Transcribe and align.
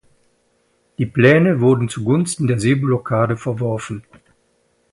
Die 0.97 1.05
Pläne 1.05 1.59
wurden 1.61 1.87
zugunsten 1.87 2.47
der 2.47 2.59
Seeblockade 2.59 3.37
verworfen. 3.37 4.03